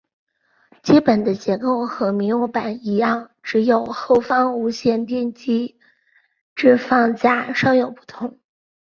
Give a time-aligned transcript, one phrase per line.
[0.81, 5.77] 基本的构造和民用版一样只有后方无线电机
[6.55, 8.39] 置放架稍有不同。